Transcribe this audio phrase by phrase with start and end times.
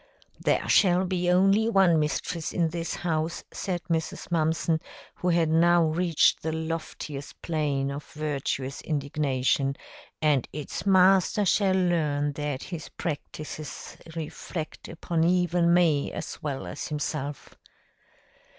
[0.39, 4.31] "There shall be only one mistress in this house," said Mrs.
[4.31, 4.79] Mumpson,
[5.17, 9.75] who had now reached the loftiest plane of virtuous indignation,
[10.19, 16.87] "and its master shall learn that his practices reflect upon even me as well as
[16.87, 17.53] himself."